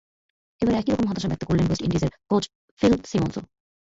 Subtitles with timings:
[0.61, 2.43] এবার একই রকম হতাশা ব্যক্ত করলেন ওয়েস্ট ইন্ডিজের কোচ
[2.81, 3.41] ফিল সিমন্সও।